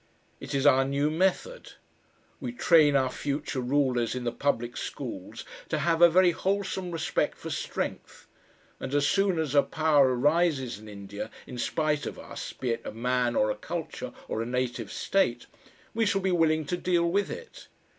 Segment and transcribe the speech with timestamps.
[0.39, 1.73] It is our new method.
[2.39, 7.37] We train our future rulers in the public schools to have a very wholesome respect
[7.37, 8.25] for strength,
[8.79, 12.81] and as soon as a power arises in India in spite of us, be it
[12.83, 15.45] a man or a culture, or a native state,
[15.93, 17.67] we shall be willing to deal with it.